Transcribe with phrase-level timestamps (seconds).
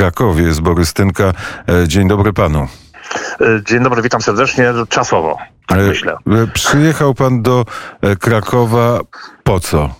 [0.00, 0.42] Krakowie.
[0.42, 1.32] Jest Borys Tynka.
[1.86, 2.68] Dzień dobry panu.
[3.66, 4.72] Dzień dobry, witam serdecznie.
[4.88, 6.16] Czasowo, tak myślę.
[6.52, 7.64] Przyjechał pan do
[8.20, 9.00] Krakowa
[9.44, 9.94] po co?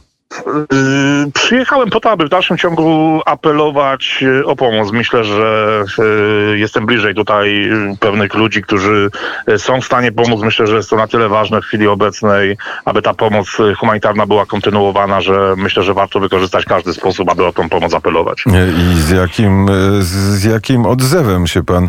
[0.47, 4.93] Yy, przyjechałem po to, aby w dalszym ciągu apelować yy, o pomoc.
[4.93, 9.11] Myślę, że yy, jestem bliżej tutaj pewnych ludzi, którzy
[9.57, 10.41] są w stanie pomóc.
[10.43, 14.47] Myślę, że jest to na tyle ważne w chwili obecnej, aby ta pomoc humanitarna była
[14.47, 18.45] kontynuowana, że myślę, że warto wykorzystać każdy sposób, aby o tą pomoc apelować.
[18.79, 19.67] I z jakim,
[20.01, 21.89] z jakim odzewem się pan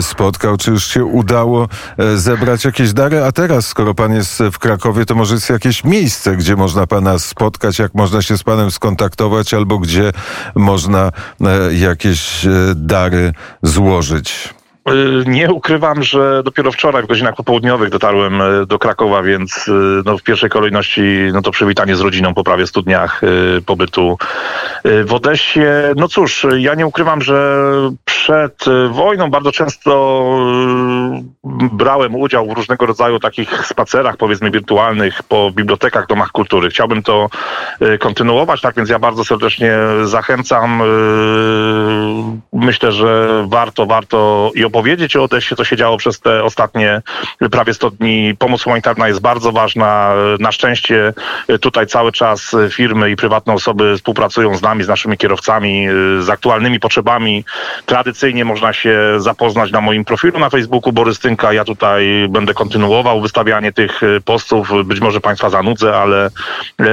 [0.00, 0.56] spotkał?
[0.56, 1.68] Czy już się udało
[2.14, 3.24] zebrać jakieś dary?
[3.24, 7.18] A teraz, skoro pan jest w Krakowie, to może jest jakieś miejsce, gdzie można pana
[7.18, 7.63] spotkać?
[7.64, 10.12] Spotkać, jak można się z panem skontaktować, albo gdzie
[10.54, 11.10] można
[11.40, 13.32] e, jakieś e, dary
[13.62, 14.54] złożyć?
[14.88, 19.70] Y, nie ukrywam, że dopiero wczoraj w godzinach popołudniowych dotarłem do Krakowa, więc
[20.04, 23.20] no, w pierwszej kolejności no, to przywitanie z rodziną po prawie 100 dniach
[23.66, 24.18] pobytu
[24.84, 25.60] w Odessie.
[25.96, 27.64] No cóż, ja nie ukrywam, że
[28.04, 29.90] przed wojną bardzo często
[31.72, 36.70] brałem udział w różnego rodzaju takich spacerach, powiedzmy wirtualnych, po bibliotekach, domach kultury.
[36.70, 37.28] Chciałbym to
[38.00, 39.72] kontynuować, tak więc ja bardzo serdecznie
[40.04, 40.82] zachęcam.
[42.52, 47.02] Myślę, że warto, warto i opowiedzieć o Odessie, co się działo przez te ostatnie
[47.50, 48.34] prawie 100 dni.
[48.38, 50.14] Pomoc humanitarna jest bardzo ważna.
[50.40, 51.12] Na szczęście
[51.60, 55.86] tutaj cały czas firmy i prywatne osoby współpracują z nami, z naszymi kierowcami,
[56.20, 57.44] z aktualnymi potrzebami.
[57.86, 61.52] Tradycyjnie można się zapoznać na moim profilu na Facebooku Borystynka.
[61.52, 64.70] Ja tutaj będę kontynuował wystawianie tych postów.
[64.84, 66.30] Być może Państwa zanudzę, ale,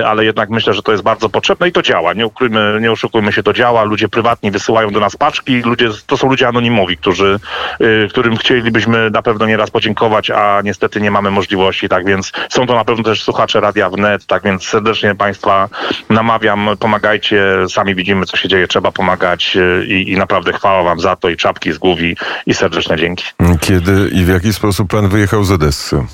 [0.05, 2.13] ale jednak myślę, że to jest bardzo potrzebne i to działa.
[2.13, 3.83] Nie, ukryjmy, nie oszukujmy się, to działa.
[3.83, 5.61] Ludzie prywatni wysyłają do nas paczki.
[5.61, 7.39] Ludzie, to są ludzie anonimowi, którzy
[7.81, 12.67] Y, którym chcielibyśmy na pewno nieraz podziękować, a niestety nie mamy możliwości, tak więc są
[12.67, 15.69] to na pewno też słuchacze Radia Wnet, tak więc serdecznie Państwa
[16.09, 20.99] namawiam, pomagajcie, sami widzimy co się dzieje, trzeba pomagać y, i, i naprawdę chwała Wam
[20.99, 22.15] za to i czapki z głów i,
[22.45, 23.25] i serdeczne dzięki.
[23.61, 26.05] Kiedy i w jaki sposób Pan wyjechał z Odessy?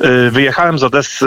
[0.00, 1.26] Y, wyjechałem z Odessy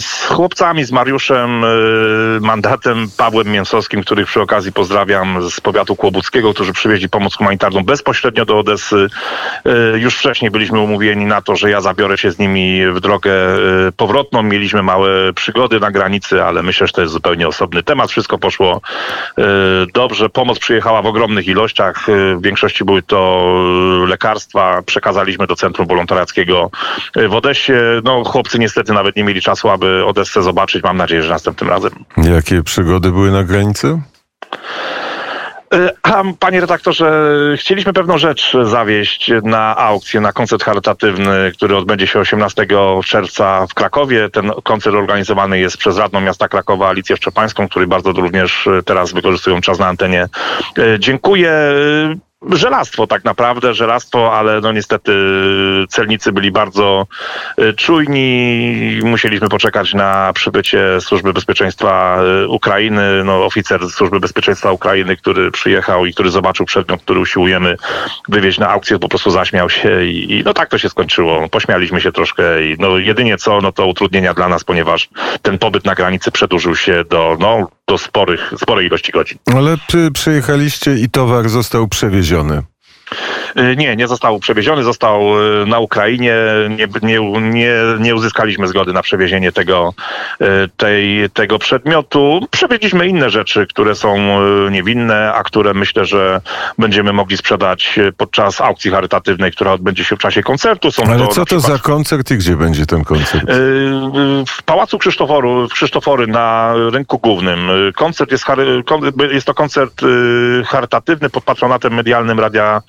[0.00, 6.54] z chłopcami, z Mariuszem, y, mandatem, Pawłem Mięsowskim, których przy okazji pozdrawiam z powiatu kłobuckiego,
[6.54, 9.08] którzy przywieźli pomoc humanitarną bezpośrednio do Odessy.
[9.94, 13.32] Y, już wcześniej byliśmy umówieni na to, że ja zabiorę się z nimi w drogę
[13.96, 14.42] powrotną.
[14.42, 18.10] Mieliśmy małe przygody na granicy, ale myślę, że to jest zupełnie osobny temat.
[18.10, 18.80] Wszystko poszło
[19.94, 20.28] dobrze.
[20.28, 22.06] Pomoc przyjechała w ogromnych ilościach.
[22.36, 23.46] W większości były to
[24.08, 24.82] lekarstwa.
[24.86, 26.70] Przekazaliśmy do Centrum Wolontariackiego
[27.28, 27.65] w Odessie
[28.04, 30.82] no chłopcy niestety nawet nie mieli czasu, aby Odessę zobaczyć.
[30.82, 31.90] Mam nadzieję, że następnym razem.
[32.16, 34.00] Jakie przygody były na granicy?
[35.74, 42.06] E, a, panie redaktorze, chcieliśmy pewną rzecz zawieść na aukcję, na koncert charytatywny, który odbędzie
[42.06, 42.66] się 18
[43.04, 44.28] czerwca w Krakowie.
[44.30, 49.60] Ten koncert organizowany jest przez Radną Miasta Krakowa Alicję Szczepańską, który bardzo również teraz wykorzystują
[49.60, 50.28] czas na antenie.
[50.78, 51.52] E, dziękuję
[52.52, 55.12] żelastwo tak naprawdę, żelastwo, ale no niestety
[55.88, 57.06] celnicy byli bardzo
[57.58, 59.00] y, czujni.
[59.04, 63.24] Musieliśmy poczekać na przybycie Służby Bezpieczeństwa y, Ukrainy.
[63.24, 67.76] No, oficer Służby Bezpieczeństwa Ukrainy, który przyjechał i który zobaczył przedmiot, który usiłujemy
[68.28, 71.48] wywieźć na aukcję, po prostu zaśmiał się i, i no tak to się skończyło.
[71.48, 75.08] Pośmialiśmy się troszkę i no jedynie co, no to utrudnienia dla nas, ponieważ
[75.42, 79.38] ten pobyt na granicy przedłużył się do no do sporych, sporej ilości godzin.
[79.54, 82.62] Ale przy, przyjechaliście i towar został przewieziony.
[83.58, 86.34] Y, nie, nie został przewieziony, został y, na Ukrainie.
[86.70, 89.94] Nie, nie, nie, nie uzyskaliśmy zgody na przewiezienie tego,
[90.40, 90.46] y,
[90.76, 92.46] tej, tego przedmiotu.
[92.50, 94.16] Przewieźliśmy inne rzeczy, które są
[94.70, 96.40] niewinne, a które myślę, że
[96.78, 100.90] będziemy mogli sprzedać podczas aukcji charytatywnej, która odbędzie się w czasie koncertu.
[100.90, 103.44] Są Ale to co to za koncert i gdzie będzie ten koncert?
[104.48, 107.70] W Pałacu Krzysztoforu, w Krzysztofory na rynku głównym.
[107.96, 108.44] Koncert jest,
[109.32, 110.00] jest to koncert
[110.66, 112.82] charytatywny pod patronatem medialnym Radia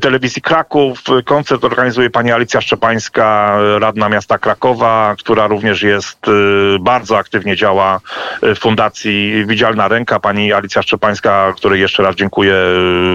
[0.00, 1.02] Telewizji Kraków.
[1.24, 8.00] Koncert organizuje pani Alicja Szczepańska, radna miasta Krakowa, która również jest, y, bardzo aktywnie działa
[8.42, 10.20] w Fundacji Widzialna Ręka.
[10.20, 12.54] Pani Alicja Szczepańska, której jeszcze raz dziękuję,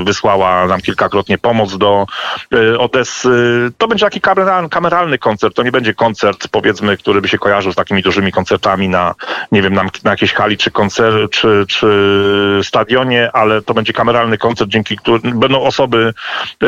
[0.02, 2.06] y, wysłała nam kilkakrotnie pomoc do
[2.54, 3.72] y, Odessy.
[3.78, 4.22] To będzie taki
[4.70, 8.90] kameralny koncert, to nie będzie koncert, powiedzmy, który by się kojarzył z takimi dużymi koncertami
[8.90, 9.16] na,
[9.52, 14.38] nie wiem, na, na jakiejś hali czy koncert, czy, czy stadionie, ale to będzie kameralny
[14.38, 16.14] koncert, dzięki którym będą osoby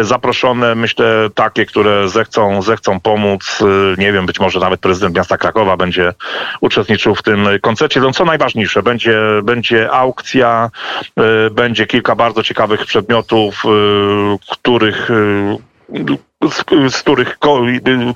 [0.01, 3.61] zaproszone, myślę, takie, które zechcą, zechcą pomóc.
[3.61, 6.13] Y, nie wiem, być może nawet prezydent miasta Krakowa będzie
[6.61, 7.99] uczestniczył w tym koncercie.
[7.99, 10.69] No, co najważniejsze, będzie, będzie aukcja,
[11.47, 13.69] y, będzie kilka bardzo ciekawych przedmiotów, y,
[14.51, 15.09] których
[16.51, 16.63] z,
[16.95, 17.37] z których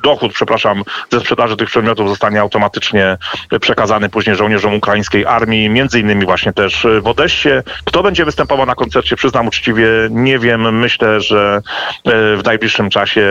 [0.03, 3.17] dochód, przepraszam, ze sprzedaży tych przedmiotów zostanie automatycznie
[3.61, 7.49] przekazany później żołnierzom ukraińskiej armii, między innymi właśnie też w Odessie.
[7.85, 10.79] Kto będzie występował na koncercie, przyznam uczciwie, nie wiem.
[10.79, 11.61] Myślę, że
[12.05, 13.21] w najbliższym czasie,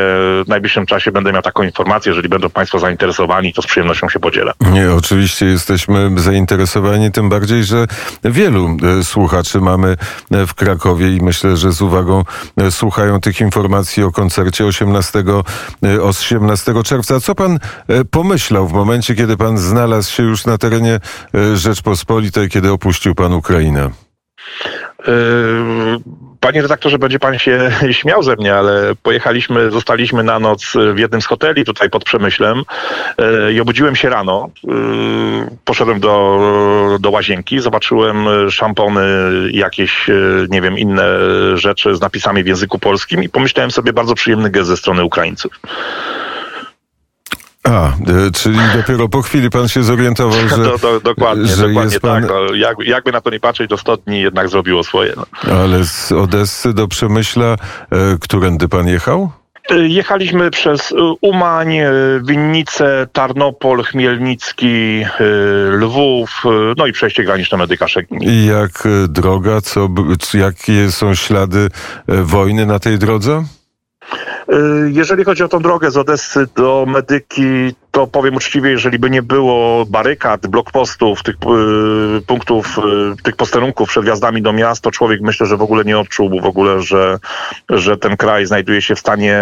[0.45, 2.11] w najbliższym czasie będę miał taką informację.
[2.11, 4.53] Jeżeli będą Państwo zainteresowani, to z przyjemnością się podzielę.
[4.61, 7.87] Nie, oczywiście jesteśmy zainteresowani, tym bardziej, że
[8.25, 9.97] wielu e, słuchaczy mamy
[10.31, 12.25] e, w Krakowie i myślę, że z uwagą
[12.57, 14.86] e, słuchają tych informacji o koncercie 18,
[16.03, 17.21] 18 czerwca.
[17.21, 17.59] Co pan
[18.11, 21.01] pomyślał w momencie, kiedy pan znalazł się już na terenie
[21.55, 23.91] Rzeczpospolitej, kiedy opuścił pan Ukrainę?
[26.47, 27.71] Panie redaktorze, będzie pan się
[28.01, 32.63] śmiał ze mnie, ale pojechaliśmy, zostaliśmy na noc w jednym z hoteli tutaj pod Przemyślem
[33.19, 34.51] e, i obudziłem się rano.
[34.69, 34.71] E,
[35.65, 39.03] poszedłem do, do łazienki, zobaczyłem szampony,
[39.51, 40.15] jakieś, e,
[40.49, 41.07] nie wiem, inne
[41.55, 45.53] rzeczy z napisami w języku polskim i pomyślałem sobie bardzo przyjemny gest ze strony Ukraińców.
[47.71, 47.93] A,
[48.35, 50.57] czyli dopiero po chwili pan się zorientował, że.
[50.57, 52.23] Do, do, dokładnie, że dokładnie pan...
[52.23, 52.31] tak.
[52.31, 55.13] No, jak, jakby na to nie patrzeć, to 100 dni jednak zrobiło swoje.
[55.17, 55.55] No.
[55.55, 57.57] Ale z Odessy do Przemyśla, e,
[58.21, 59.31] którędy pan jechał?
[59.71, 61.91] E, jechaliśmy przez e, Umań, e,
[62.25, 65.05] Winnice, Tarnopol, Chmielnicki,
[65.71, 66.43] Lwów,
[66.77, 68.19] no i przejście graniczne Medyka Szegin.
[68.23, 69.89] I jak droga, co,
[70.35, 71.69] jakie są ślady
[72.09, 73.45] wojny na tej drodze?
[74.87, 79.23] Jeżeli chodzi o tą drogę z Odessy do Medyki, to powiem uczciwie, jeżeli by nie
[79.23, 85.21] było barykad, blokpostów, tych y, punktów, y, tych posterunków przed wjazdami do miast, to człowiek
[85.21, 87.19] myślę, że w ogóle nie odczułby w ogóle, że,
[87.69, 89.41] że ten kraj znajduje się w stanie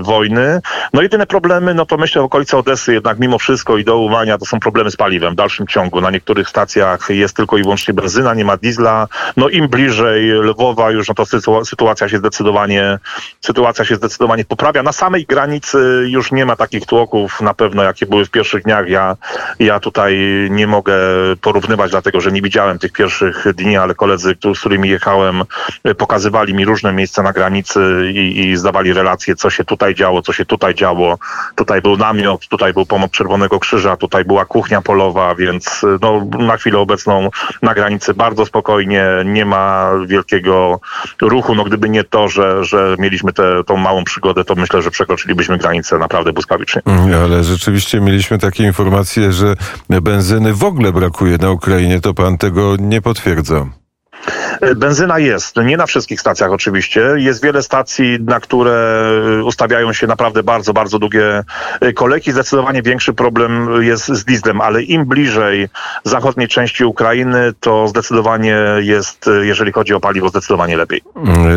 [0.00, 0.60] wojny.
[0.92, 4.38] No jedyne problemy, no to myślę w okolicy Odesy jednak mimo wszystko i do Uwania
[4.38, 6.00] to są problemy z paliwem w dalszym ciągu.
[6.00, 9.08] Na niektórych stacjach jest tylko i wyłącznie benzyna, nie ma diesla.
[9.36, 11.24] No im bliżej Lwowa już, no to
[11.64, 12.98] sytuacja się zdecydowanie,
[13.40, 14.82] sytuacja się zdecydowanie poprawia.
[14.82, 18.62] Na samej granicy już nie ma takich tłoków na pewno jak jakie były w pierwszych
[18.62, 18.88] dniach.
[18.88, 19.16] Ja,
[19.58, 20.16] ja tutaj
[20.50, 20.94] nie mogę
[21.40, 25.42] porównywać, dlatego że nie widziałem tych pierwszych dni, ale koledzy, z którymi jechałem,
[25.98, 27.80] pokazywali mi różne miejsca na granicy
[28.14, 31.18] i, i zdawali relacje, co się tutaj działo, co się tutaj działo.
[31.54, 36.56] Tutaj był namiot, tutaj był pomoc Czerwonego Krzyża, tutaj była kuchnia polowa, więc no, na
[36.56, 37.30] chwilę obecną
[37.62, 40.80] na granicy bardzo spokojnie, nie ma wielkiego
[41.20, 41.54] ruchu.
[41.54, 45.58] No gdyby nie to, że, że mieliśmy tę tą małą przygodę, to myślę, że przekroczylibyśmy
[45.58, 46.82] granicę naprawdę błyskawicznie.
[47.24, 49.56] Ale rzeczywiście Oczywiście mieliśmy takie informacje, że
[50.02, 52.00] benzyny w ogóle brakuje na Ukrainie.
[52.00, 53.66] To pan tego nie potwierdza.
[54.60, 57.00] E, benzyna jest, nie na wszystkich stacjach oczywiście.
[57.16, 59.02] Jest wiele stacji, na które
[59.44, 61.44] ustawiają się naprawdę bardzo, bardzo długie
[61.80, 62.32] e, kolejki.
[62.32, 65.68] Zdecydowanie większy problem jest z dieslem, ale im bliżej
[66.04, 71.02] zachodniej części Ukrainy, to zdecydowanie jest, e, jeżeli chodzi o paliwo, zdecydowanie lepiej.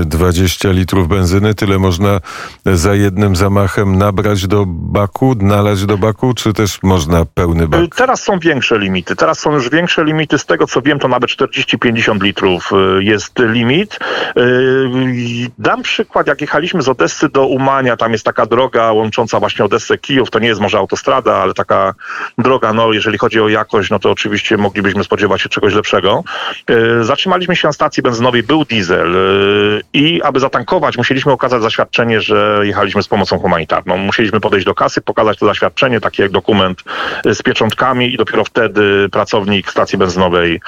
[0.05, 2.19] 20 litrów benzyny, tyle można
[2.65, 7.95] za jednym zamachem nabrać do baku, nalać do baku, czy też można pełny bak?
[7.95, 9.15] Teraz są większe limity.
[9.15, 10.37] Teraz są już większe limity.
[10.37, 12.58] Z tego co wiem, to nawet 40-50 litrów
[12.99, 13.99] jest limit.
[14.37, 19.65] Y, dam przykład, jak jechaliśmy z Odessy do Umania, tam jest taka droga łącząca właśnie
[19.65, 21.93] Odessę Kijów, to nie jest może autostrada, ale taka
[22.37, 26.23] droga, no jeżeli chodzi o jakość, no to oczywiście moglibyśmy spodziewać się czegoś lepszego.
[26.69, 32.21] Y, zatrzymaliśmy się na stacji benzynowej, był diesel y, i aby zatankować, musieliśmy okazać zaświadczenie,
[32.21, 33.97] że jechaliśmy z pomocą humanitarną.
[33.97, 36.83] Musieliśmy podejść do kasy, pokazać to zaświadczenie, taki jak dokument
[37.25, 40.61] z pieczątkami i dopiero wtedy pracownik stacji benzynowej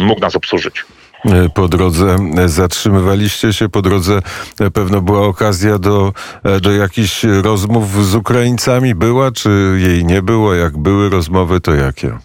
[0.00, 0.84] mógł nas obsłużyć.
[1.24, 2.16] E, po drodze
[2.46, 4.20] zatrzymywaliście się, po drodze
[4.60, 6.12] e, pewno była okazja do,
[6.42, 8.94] e, do jakichś rozmów z Ukraińcami.
[8.94, 10.54] Była, czy jej nie było?
[10.54, 12.18] Jak były rozmowy, to jakie?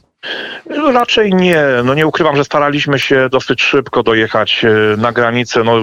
[0.70, 1.64] No raczej nie.
[1.84, 5.64] No nie ukrywam, że staraliśmy się dosyć szybko dojechać e, na granicę.
[5.64, 5.74] No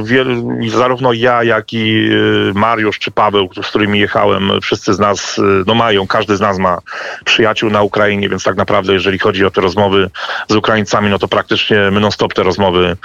[0.68, 2.10] zarówno ja, jak i
[2.50, 6.40] e, Mariusz czy Paweł, z którymi jechałem, wszyscy z nas e, no mają, każdy z
[6.40, 6.78] nas ma
[7.24, 10.10] przyjaciół na Ukrainie, więc tak naprawdę jeżeli chodzi o te rozmowy
[10.48, 12.96] z Ukraińcami, no to praktycznie my non-stop te rozmowy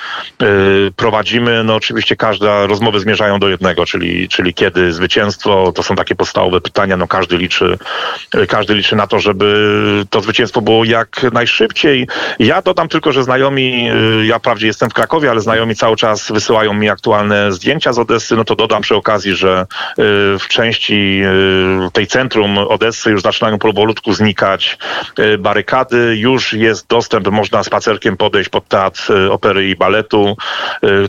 [0.96, 1.64] prowadzimy.
[1.64, 6.62] No oczywiście każda rozmowy zmierzają do jednego, czyli, czyli kiedy zwycięstwo, to są takie podstawowe
[6.62, 7.78] pytania, no każdy liczy,
[8.48, 12.08] każdy liczy na to, żeby to zwycięstwo było jak najszybciej.
[12.40, 13.90] Ja dodam tylko, że znajomi,
[14.22, 18.00] y, ja wprawdzie jestem w Krakowie, ale znajomi cały czas wysyłają mi aktualne zdjęcia z
[18.00, 19.96] Odessy, no to dodam przy okazji, że y,
[20.40, 21.22] w części
[21.88, 24.78] y, tej centrum Odessy już zaczynają powolutku znikać
[25.40, 30.38] barykady, już jest dostęp, można spacerkiem podejść pod teatr opery i baletu.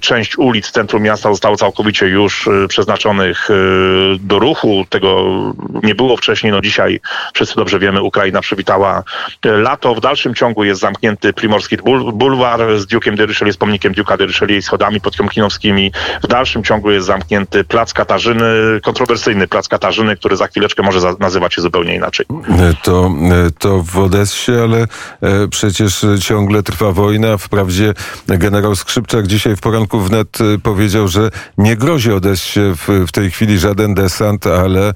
[0.00, 3.48] Część ulic centrum miasta zostało całkowicie już przeznaczonych
[4.18, 4.84] do ruchu.
[4.88, 5.24] Tego
[5.82, 7.00] nie było wcześniej, no dzisiaj
[7.34, 9.02] wszyscy dobrze wiemy, Ukraina przywitała
[9.44, 14.18] lato w dalszym ciągu jest zamknięty Primorski Bul- Bulwar z Duke'iem de z pomnikiem Duke'a
[14.18, 15.92] de Richelieu schodami potiomkinowskimi.
[16.24, 21.54] W dalszym ciągu jest zamknięty Plac Katarzyny, kontrowersyjny Plac Katarzyny, który za chwileczkę może nazywać
[21.54, 22.26] się zupełnie inaczej.
[22.82, 23.10] To,
[23.58, 27.38] to w Odessie, ale e, przecież ciągle trwa wojna.
[27.38, 27.94] Wprawdzie
[28.26, 33.30] generał Skrzypczak dzisiaj w poranku wnet e, powiedział, że nie grozi Odessie w, w tej
[33.30, 34.94] chwili żaden desant, ale,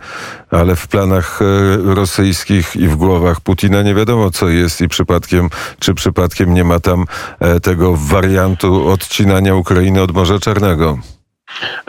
[0.50, 5.50] ale w planach e, rosyjskich i w głowach Putina nie wiadomo co jest i przypadkiem,
[5.78, 7.04] czy przypadkiem nie ma tam
[7.40, 10.98] e, tego wariantu odcinania Ukrainy od Morza Czarnego.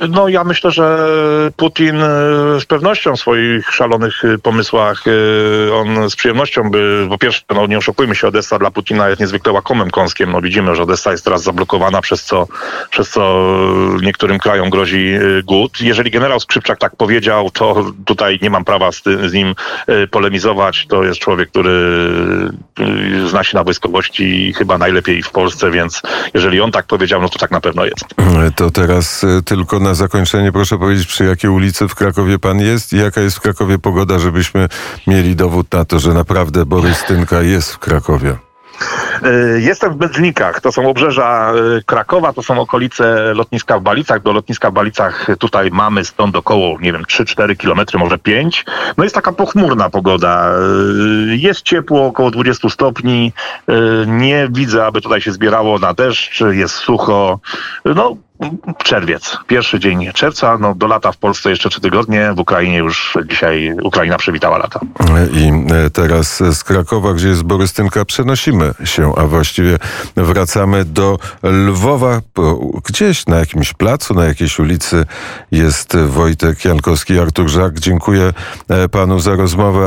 [0.10, 0.98] No ja myślę, że
[1.58, 2.08] Putin e,
[2.60, 7.68] z pewnością w swoich szalonych e, pomysłach, e, on z przyjemnością by, po pierwsze, no
[7.68, 10.32] nie oszukujmy się, Odessa dla Putina jest niezwykle łakomym kąskiem.
[10.32, 12.48] No widzimy, że Odessa jest teraz zablokowana, przez co,
[12.90, 13.46] przez co
[14.02, 15.82] niektórym krajom grozi głód.
[15.82, 19.56] Jeżeli generał Skrzypczak tak powiedział, to tutaj nie mam prawa z, ty, z nim
[20.12, 20.86] polemizować.
[20.90, 21.72] To jest człowiek, który
[23.28, 26.02] zna się na wojskowości chyba najlepiej w Polsce, więc
[26.34, 28.06] jeżeli on tak powiedział, no to tak na pewno jest.
[28.56, 32.94] To teraz e, tylko na zakończenie proszę powiedzieć, przy jakiej ulicy w Krakowie pan jest
[32.94, 34.68] i jaka jest w Krakowie pogoda, żebyśmy
[35.08, 38.36] mieli dowód na to, że naprawdę Borys Tynka jest w Krakowie.
[39.26, 44.22] Y, Jestem w Bednikach, to są obrzeża y, Krakowa, to są okolice lotniska w Balicach.
[44.22, 48.66] Do lotniska w Balicach tutaj mamy stąd około, nie wiem, 3-4 kilometry, może 5.
[48.98, 50.52] No jest taka pochmurna pogoda.
[51.32, 53.34] Y, Jest ciepło, około 20 stopni.
[54.08, 57.40] Nie widzę, aby tutaj się zbierało na deszcz, jest sucho.
[57.86, 58.18] No,
[58.78, 63.18] czerwiec, pierwszy dzień czerwca, no do lata w Polsce jeszcze trzy tygodnie, w Ukrainie już
[63.30, 64.80] dzisiaj Ukraina przywitała lata.
[65.34, 69.78] I e, teraz z Krakowa, gdzie jest Borys Tynka, przenosimy się, a właściwie
[70.16, 72.22] wracamy do Lwowa.
[72.86, 75.06] Gdzieś na jakimś placu, na jakiejś ulicy
[75.52, 77.80] jest Wojtek Jankowski, Artur Żak.
[77.80, 78.34] Dziękuję
[78.70, 79.80] e, panu za rozmowę.